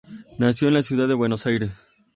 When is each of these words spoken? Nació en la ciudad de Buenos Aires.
Nació 0.39 0.69
en 0.69 0.73
la 0.73 0.81
ciudad 0.81 1.07
de 1.07 1.13
Buenos 1.13 1.45
Aires. 1.45 1.85